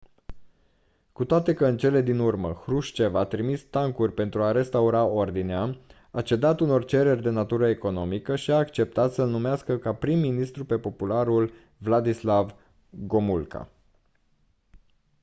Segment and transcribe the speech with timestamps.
[1.13, 5.77] cu toate că în cele din urmă hrușcev a trimis tancuri pentru a restaura ordinea
[6.11, 10.65] a cedat unor cereri de natură economică și a acceptat să-l numească ca prim ministru
[10.65, 11.51] pe popularul
[11.85, 12.51] wladyslaw
[12.89, 13.69] gomulka